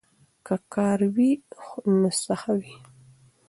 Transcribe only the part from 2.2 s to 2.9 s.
سخا وي.